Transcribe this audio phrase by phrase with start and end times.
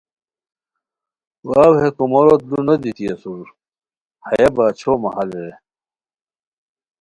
[1.49, 3.45] واؤ ہے کوموروت لو نو دیتی اسور
[4.25, 5.49] ہیہ باچھو محل رے